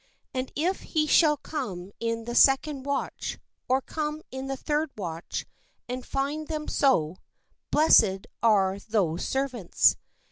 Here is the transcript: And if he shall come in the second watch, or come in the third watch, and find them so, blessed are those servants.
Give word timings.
And 0.33 0.51
if 0.55 0.79
he 0.81 1.05
shall 1.05 1.37
come 1.37 1.91
in 1.99 2.23
the 2.25 2.33
second 2.33 2.87
watch, 2.87 3.37
or 3.69 3.81
come 3.83 4.23
in 4.31 4.47
the 4.47 4.57
third 4.57 4.89
watch, 4.97 5.45
and 5.87 6.03
find 6.03 6.47
them 6.47 6.67
so, 6.67 7.17
blessed 7.69 8.25
are 8.41 8.79
those 8.79 9.27
servants. 9.27 9.97